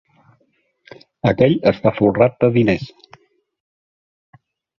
Aquell 1.31 1.53
està 1.73 1.91
folrat 1.99 2.39
de 2.45 2.49
diners. 2.57 2.89